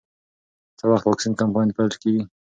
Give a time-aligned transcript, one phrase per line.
[0.77, 2.23] څه وخت واکسین کمپاین پیل کېږي؟